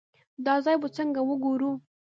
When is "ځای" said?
0.65-0.75